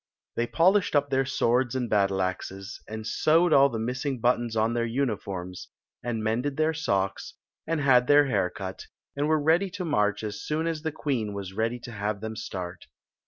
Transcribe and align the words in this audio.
They 0.35 0.47
polished 0.47 0.95
up 0.95 1.11
their 1.11 1.25
swords 1.25 1.75
and 1.75 1.87
battle 1.87 2.23
axes, 2.23 2.81
and 2.89 3.05
sewed 3.05 3.53
all 3.53 3.69
the 3.69 3.77
missing 3.77 4.19
buttons 4.19 4.55
on 4.55 4.73
their 4.73 4.83
uniforms, 4.83 5.67
and 6.03 6.23
mended 6.23 6.57
their 6.57 6.73
socks, 6.73 7.35
and 7.67 7.79
had 7.79 8.07
their 8.07 8.25
hair 8.25 8.49
cut, 8.49 8.87
and 9.15 9.27
were 9.27 9.39
ready 9.39 9.69
to 9.69 9.85
march 9.85 10.23
as 10.23 10.41
soon 10.41 10.65
as 10.65 10.81
the 10.81 10.91
queen 10.91 11.33
was 11.35 11.53
ready 11.53 11.77
to 11.81 11.91
have 11.91 12.19
them 12.19 12.35
start. 12.35 12.87